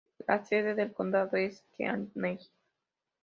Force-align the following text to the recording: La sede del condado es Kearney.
La 0.25 0.43
sede 0.43 0.73
del 0.73 0.93
condado 0.93 1.37
es 1.37 1.63
Kearney. 1.77 2.39